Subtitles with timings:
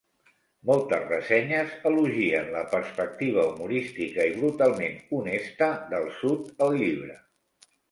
[0.69, 7.23] Moltes ressenyes elogien la perspectiva humorística i brutalment honesta del sud al llibre.